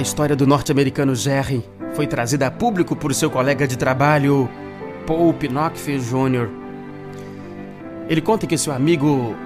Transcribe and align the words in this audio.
A 0.00 0.02
história 0.02 0.34
do 0.34 0.46
norte-americano 0.46 1.14
Jerry 1.14 1.62
foi 1.92 2.06
trazida 2.06 2.46
a 2.46 2.50
público 2.50 2.96
por 2.96 3.14
seu 3.14 3.30
colega 3.30 3.68
de 3.68 3.76
trabalho, 3.76 4.48
Paul 5.06 5.34
Pinocchio 5.34 6.00
Jr. 6.00 6.48
Ele 8.08 8.22
conta 8.22 8.46
que 8.46 8.56
seu 8.56 8.72
amigo 8.72 9.36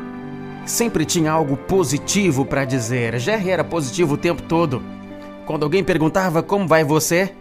sempre 0.64 1.04
tinha 1.04 1.32
algo 1.32 1.56
positivo 1.56 2.44
para 2.44 2.64
dizer. 2.64 3.18
Jerry 3.18 3.50
era 3.50 3.64
positivo 3.64 4.14
o 4.14 4.16
tempo 4.16 4.42
todo. 4.42 4.80
Quando 5.44 5.64
alguém 5.64 5.82
perguntava 5.82 6.40
como 6.40 6.68
vai 6.68 6.84
você, 6.84 7.32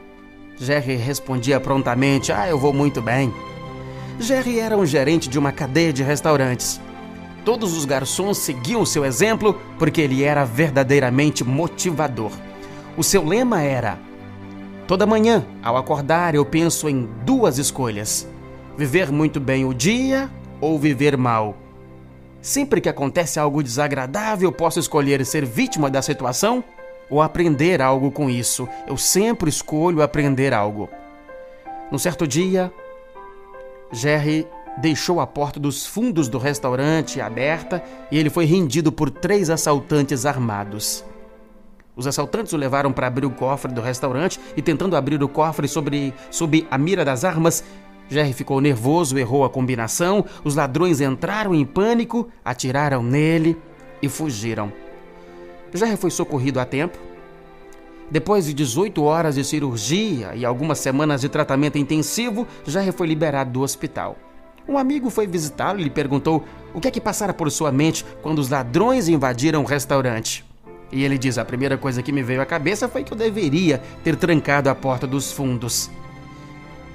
Jerry 0.57 0.95
respondia 0.95 1.59
prontamente: 1.59 2.31
Ah, 2.31 2.49
eu 2.49 2.57
vou 2.57 2.73
muito 2.73 2.99
bem. 2.99 3.31
Jerry 4.19 4.59
era 4.59 4.75
um 4.75 4.87
gerente 4.87 5.29
de 5.29 5.37
uma 5.37 5.51
cadeia 5.51 5.93
de 5.93 6.01
restaurantes. 6.01 6.81
Todos 7.45 7.77
os 7.77 7.85
garçons 7.85 8.39
seguiam 8.39 8.83
seu 8.83 9.05
exemplo 9.05 9.61
porque 9.77 10.01
ele 10.01 10.23
era 10.23 10.43
verdadeiramente 10.43 11.43
motivador. 11.43 12.31
O 12.95 13.03
seu 13.03 13.25
lema 13.25 13.61
era: 13.61 13.97
Toda 14.87 15.07
manhã, 15.07 15.45
ao 15.63 15.75
acordar, 15.77 16.35
eu 16.35 16.45
penso 16.45 16.87
em 16.87 17.09
duas 17.25 17.57
escolhas: 17.57 18.27
viver 18.77 19.11
muito 19.11 19.39
bem 19.39 19.65
o 19.65 19.73
dia 19.73 20.29
ou 20.61 20.77
viver 20.77 21.17
mal. 21.17 21.57
Sempre 22.41 22.81
que 22.81 22.89
acontece 22.89 23.39
algo 23.39 23.63
desagradável, 23.63 24.51
posso 24.51 24.79
escolher 24.79 25.25
ser 25.25 25.45
vítima 25.45 25.89
da 25.89 26.01
situação 26.01 26.63
ou 27.09 27.21
aprender 27.21 27.81
algo 27.81 28.11
com 28.11 28.29
isso. 28.29 28.67
Eu 28.85 28.97
sempre 28.97 29.49
escolho 29.49 30.01
aprender 30.01 30.53
algo. 30.53 30.89
Num 31.89 31.97
certo 31.97 32.27
dia, 32.27 32.71
Jerry 33.91 34.47
deixou 34.77 35.19
a 35.21 35.27
porta 35.27 35.59
dos 35.59 35.85
fundos 35.85 36.27
do 36.27 36.37
restaurante 36.37 37.21
aberta 37.21 37.83
e 38.11 38.17
ele 38.17 38.29
foi 38.29 38.45
rendido 38.45 38.91
por 38.91 39.09
três 39.09 39.49
assaltantes 39.49 40.25
armados. 40.25 41.05
Os 41.95 42.07
assaltantes 42.07 42.53
o 42.53 42.57
levaram 42.57 42.91
para 42.91 43.07
abrir 43.07 43.25
o 43.25 43.31
cofre 43.31 43.71
do 43.71 43.81
restaurante 43.81 44.39
e, 44.57 44.61
tentando 44.61 44.95
abrir 44.95 45.21
o 45.21 45.29
cofre 45.29 45.67
sobre, 45.67 46.13
sob 46.31 46.65
a 46.71 46.77
mira 46.77 47.05
das 47.05 47.23
armas, 47.23 47.63
Jerry 48.09 48.33
ficou 48.33 48.59
nervoso, 48.59 49.17
errou 49.17 49.45
a 49.45 49.49
combinação. 49.49 50.25
Os 50.43 50.55
ladrões 50.55 51.01
entraram 51.01 51.53
em 51.53 51.65
pânico, 51.65 52.29
atiraram 52.43 53.03
nele 53.03 53.57
e 54.01 54.09
fugiram. 54.09 54.71
Jerry 55.73 55.97
foi 55.97 56.11
socorrido 56.11 56.59
a 56.59 56.65
tempo. 56.65 56.97
Depois 58.11 58.45
de 58.45 58.53
18 58.53 59.01
horas 59.03 59.35
de 59.35 59.43
cirurgia 59.43 60.35
e 60.35 60.45
algumas 60.45 60.77
semanas 60.79 61.21
de 61.21 61.29
tratamento 61.29 61.77
intensivo, 61.77 62.45
Jerry 62.65 62.91
foi 62.91 63.07
liberado 63.07 63.51
do 63.51 63.61
hospital. 63.61 64.15
Um 64.67 64.77
amigo 64.77 65.09
foi 65.09 65.25
visitá-lo 65.25 65.79
e 65.79 65.83
lhe 65.83 65.89
perguntou 65.89 66.43
o 66.73 66.79
que 66.79 66.87
é 66.87 66.91
que 66.91 67.01
passara 67.01 67.33
por 67.33 67.49
sua 67.51 67.71
mente 67.71 68.05
quando 68.21 68.39
os 68.39 68.49
ladrões 68.49 69.07
invadiram 69.07 69.61
o 69.61 69.65
restaurante. 69.65 70.45
E 70.93 71.03
ele 71.03 71.17
diz: 71.17 71.39
A 71.39 71.43
primeira 71.43 71.75
coisa 71.75 72.03
que 72.03 72.11
me 72.11 72.21
veio 72.21 72.41
à 72.41 72.45
cabeça 72.45 72.87
foi 72.87 73.03
que 73.03 73.11
eu 73.11 73.17
deveria 73.17 73.81
ter 74.03 74.15
trancado 74.15 74.69
a 74.69 74.75
porta 74.75 75.07
dos 75.07 75.31
fundos. 75.31 75.89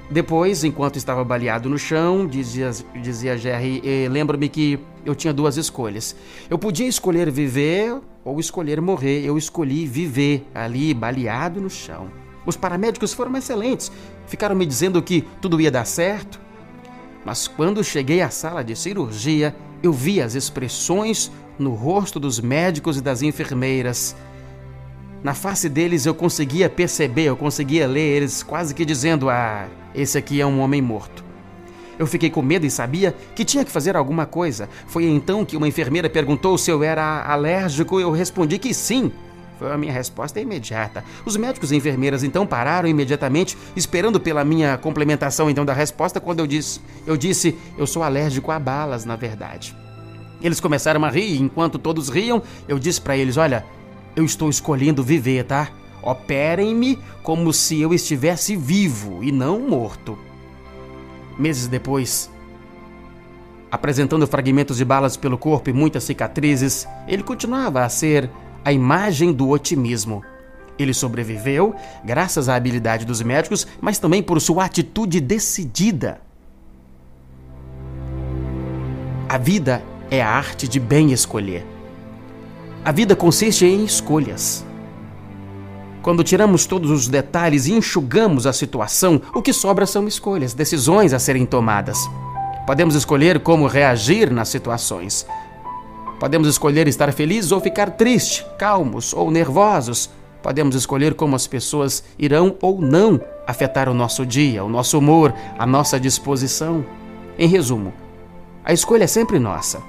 Depois, 0.09 0.63
enquanto 0.63 0.95
estava 0.95 1.23
baleado 1.23 1.69
no 1.69 1.77
chão, 1.77 2.25
dizia, 2.25 2.71
dizia 2.99 3.37
Jerry, 3.37 4.07
lembro-me 4.07 4.49
que 4.49 4.79
eu 5.05 5.13
tinha 5.13 5.31
duas 5.31 5.55
escolhas. 5.55 6.15
Eu 6.49 6.57
podia 6.57 6.87
escolher 6.87 7.29
viver 7.29 7.95
ou 8.25 8.39
escolher 8.39 8.81
morrer. 8.81 9.23
Eu 9.23 9.37
escolhi 9.37 9.85
viver 9.85 10.47
ali, 10.55 10.95
baleado 10.95 11.61
no 11.61 11.69
chão. 11.69 12.09
Os 12.43 12.55
paramédicos 12.55 13.13
foram 13.13 13.35
excelentes. 13.37 13.91
Ficaram 14.25 14.55
me 14.55 14.65
dizendo 14.65 14.99
que 15.03 15.27
tudo 15.41 15.61
ia 15.61 15.69
dar 15.69 15.85
certo. 15.85 16.39
Mas 17.23 17.47
quando 17.47 17.83
cheguei 17.83 18.21
à 18.21 18.31
sala 18.31 18.63
de 18.63 18.75
cirurgia, 18.75 19.55
eu 19.83 19.93
vi 19.93 20.21
as 20.21 20.33
expressões 20.33 21.31
no 21.59 21.73
rosto 21.73 22.19
dos 22.19 22.39
médicos 22.39 22.97
e 22.97 23.01
das 23.01 23.21
enfermeiras. 23.21 24.15
Na 25.21 25.33
face 25.33 25.67
deles 25.67 26.05
eu 26.05 26.15
conseguia 26.15 26.69
perceber, 26.69 27.25
eu 27.25 27.35
conseguia 27.35 27.85
ler 27.85 28.17
eles 28.17 28.41
quase 28.41 28.73
que 28.73 28.85
dizendo: 28.85 29.29
Ah, 29.29 29.67
esse 29.93 30.17
aqui 30.17 30.39
é 30.39 30.45
um 30.45 30.61
homem 30.61 30.81
morto. 30.81 31.23
Eu 31.99 32.07
fiquei 32.07 32.29
com 32.29 32.41
medo 32.41 32.65
e 32.65 32.71
sabia 32.71 33.13
que 33.35 33.43
tinha 33.43 33.65
que 33.65 33.71
fazer 33.71 33.97
alguma 33.97 34.25
coisa. 34.25 34.69
Foi 34.87 35.03
então 35.03 35.43
que 35.43 35.57
uma 35.57 35.67
enfermeira 35.67 36.09
perguntou 36.09 36.57
se 36.57 36.71
eu 36.71 36.81
era 36.81 37.25
alérgico 37.25 37.99
e 37.99 38.03
eu 38.03 38.11
respondi 38.11 38.57
que 38.57 38.73
sim. 38.73 39.11
Foi 39.59 39.69
a 39.69 39.77
minha 39.77 39.91
resposta 39.91 40.39
imediata. 40.39 41.03
Os 41.25 41.35
médicos 41.35 41.73
e 41.73 41.75
enfermeiras 41.75 42.23
então 42.23 42.47
pararam 42.47 42.87
imediatamente, 42.87 43.57
esperando 43.75 44.17
pela 44.17 44.45
minha 44.45 44.77
complementação 44.77 45.49
então 45.49 45.65
da 45.65 45.73
resposta 45.73 46.21
quando 46.21 46.39
eu 46.39 46.47
disse, 46.47 46.79
eu 47.05 47.17
disse, 47.17 47.57
eu 47.77 47.85
sou 47.85 48.01
alérgico 48.01 48.49
a 48.51 48.57
balas, 48.57 49.03
na 49.03 49.17
verdade. 49.17 49.75
Eles 50.41 50.59
começaram 50.59 51.03
a 51.03 51.09
rir, 51.09 51.35
e 51.35 51.41
enquanto 51.41 51.77
todos 51.77 52.09
riam, 52.09 52.41
eu 52.67 52.79
disse 52.79 53.01
para 53.01 53.17
eles, 53.17 53.37
olha, 53.37 53.65
eu 54.15 54.23
estou 54.23 54.49
escolhendo 54.49 55.03
viver, 55.03 55.43
tá? 55.43 55.69
Operem-me 56.01 56.97
como 57.23 57.51
se 57.51 57.81
eu 57.81 57.93
estivesse 57.93 58.55
vivo 58.55 59.23
e 59.23 59.31
não 59.31 59.59
morto. 59.59 60.17
Meses 61.37 61.67
depois, 61.67 62.29
apresentando 63.71 64.27
fragmentos 64.27 64.77
de 64.77 64.85
balas 64.85 65.17
pelo 65.17 65.37
corpo 65.37 65.69
e 65.69 65.73
muitas 65.73 66.03
cicatrizes, 66.03 66.87
ele 67.07 67.23
continuava 67.23 67.83
a 67.83 67.89
ser 67.89 68.29
a 68.63 68.71
imagem 68.71 69.31
do 69.33 69.49
otimismo. 69.49 70.23
Ele 70.77 70.93
sobreviveu 70.93 71.75
graças 72.03 72.47
à 72.47 72.55
habilidade 72.55 73.05
dos 73.05 73.21
médicos, 73.21 73.67
mas 73.81 73.99
também 73.99 74.23
por 74.23 74.39
sua 74.39 74.65
atitude 74.65 75.19
decidida. 75.19 76.21
A 79.27 79.37
vida 79.37 79.83
é 80.11 80.21
a 80.21 80.29
arte 80.29 80.67
de 80.67 80.79
bem 80.79 81.11
escolher. 81.11 81.65
A 82.83 82.91
vida 82.91 83.15
consiste 83.15 83.65
em 83.65 83.83
escolhas. 83.83 84.65
Quando 86.01 86.23
tiramos 86.23 86.65
todos 86.65 86.89
os 86.89 87.07
detalhes 87.07 87.67
e 87.67 87.73
enxugamos 87.73 88.47
a 88.47 88.53
situação, 88.53 89.21
o 89.33 89.41
que 89.41 89.51
sobra 89.51 89.85
são 89.85 90.07
escolhas, 90.07 90.53
decisões 90.53 91.13
a 91.13 91.19
serem 91.19 91.45
tomadas. 91.45 92.09
Podemos 92.65 92.95
escolher 92.95 93.41
como 93.41 93.67
reagir 93.67 94.31
nas 94.31 94.47
situações. 94.47 95.27
Podemos 96.19 96.47
escolher 96.47 96.87
estar 96.87 97.11
felizes 97.11 97.51
ou 97.51 97.59
ficar 97.59 97.91
triste, 97.91 98.45
calmos 98.57 99.13
ou 99.13 99.29
nervosos. 99.29 100.09
Podemos 100.41 100.73
escolher 100.75 101.13
como 101.15 101.35
as 101.35 101.47
pessoas 101.47 102.03
irão 102.17 102.55
ou 102.61 102.79
não 102.79 103.19
afetar 103.45 103.89
o 103.89 103.93
nosso 103.93 104.25
dia, 104.25 104.63
o 104.63 104.69
nosso 104.69 104.97
humor, 104.97 105.33
a 105.57 105.65
nossa 105.65 105.99
disposição. 105.99 106.85
Em 107.37 107.47
resumo, 107.47 107.93
a 108.63 108.71
escolha 108.71 109.03
é 109.03 109.07
sempre 109.07 109.37
nossa. 109.39 109.81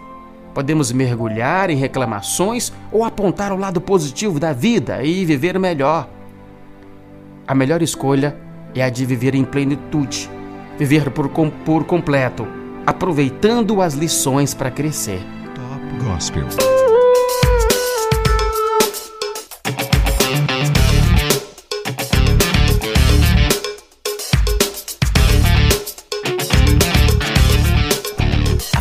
Podemos 0.54 0.90
mergulhar 0.92 1.70
em 1.70 1.76
reclamações 1.76 2.72
ou 2.90 3.04
apontar 3.04 3.52
o 3.52 3.56
lado 3.56 3.80
positivo 3.80 4.40
da 4.40 4.52
vida 4.52 5.02
e 5.02 5.24
viver 5.24 5.58
melhor. 5.58 6.08
A 7.46 7.54
melhor 7.54 7.82
escolha 7.82 8.36
é 8.74 8.82
a 8.82 8.90
de 8.90 9.04
viver 9.04 9.34
em 9.34 9.44
plenitude, 9.44 10.30
viver 10.78 11.10
por, 11.10 11.28
por 11.28 11.84
completo, 11.84 12.46
aproveitando 12.86 13.80
as 13.80 13.94
lições 13.94 14.54
para 14.54 14.70
crescer. 14.70 15.20
Top 15.54 16.04
Gospel. 16.04 16.89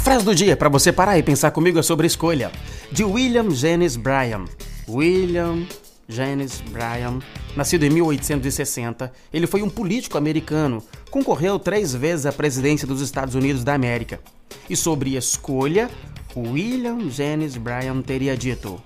Frase 0.09 0.25
do 0.25 0.33
dia 0.33 0.57
para 0.57 0.69
você 0.69 0.91
parar 0.91 1.19
e 1.19 1.21
pensar 1.21 1.51
comigo 1.51 1.77
é 1.77 1.83
sobre 1.83 2.07
escolha, 2.07 2.51
de 2.91 3.03
William 3.03 3.51
Jennings 3.51 3.95
Bryan. 3.95 4.45
William 4.87 5.67
Jennings 6.07 6.63
Bryan, 6.71 7.19
nascido 7.55 7.83
em 7.83 7.91
1860, 7.91 9.13
ele 9.31 9.45
foi 9.45 9.61
um 9.61 9.69
político 9.69 10.17
americano, 10.17 10.83
concorreu 11.11 11.59
três 11.59 11.93
vezes 11.93 12.25
à 12.25 12.31
presidência 12.31 12.87
dos 12.87 13.01
Estados 13.01 13.35
Unidos 13.35 13.63
da 13.63 13.75
América. 13.75 14.19
E 14.67 14.75
sobre 14.75 15.15
escolha, 15.15 15.87
William 16.35 17.07
Jennings 17.11 17.55
Bryan 17.57 18.01
teria 18.01 18.35
dito: 18.35 18.81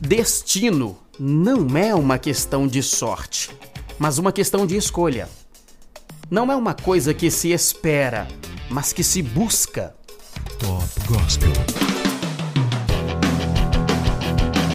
Destino 0.00 0.96
não 1.18 1.76
é 1.76 1.92
uma 1.96 2.16
questão 2.16 2.68
de 2.68 2.80
sorte, 2.80 3.50
mas 3.98 4.18
uma 4.18 4.30
questão 4.30 4.64
de 4.64 4.76
escolha 4.76 5.28
não 6.30 6.50
é 6.52 6.56
uma 6.56 6.74
coisa 6.74 7.12
que 7.12 7.30
se 7.30 7.50
espera, 7.50 8.28
mas 8.70 8.92
que 8.92 9.02
se 9.02 9.20
busca. 9.20 9.92
Top 10.60 10.88
Gospel. 11.08 11.99